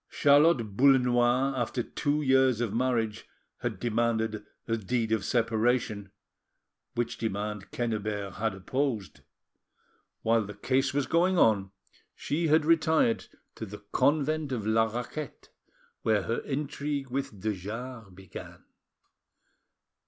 [0.09, 3.27] Charlotte Boullenois, after two years of marriage,
[3.59, 6.09] had demanded a deed of separation,
[6.95, 9.19] which demand Quennebert had opposed.
[10.23, 11.69] While the case was going on
[12.15, 15.49] she had retired to the convent of La Raquette,
[16.01, 18.63] where her intrigue with de Jars began.